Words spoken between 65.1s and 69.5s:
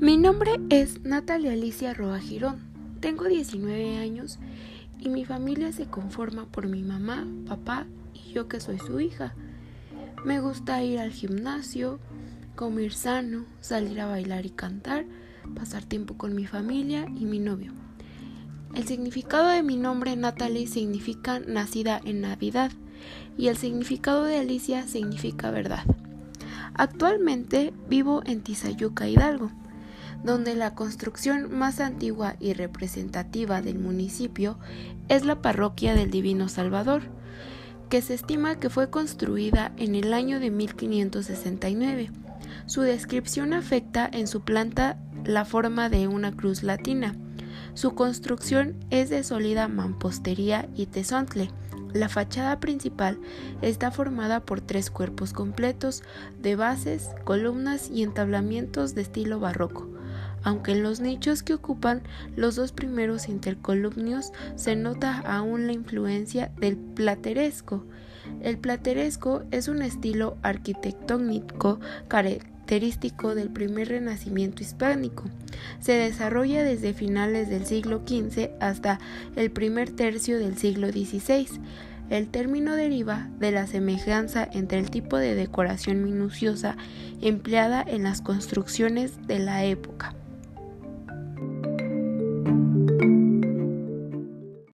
aún la influencia del plateresco. El plateresco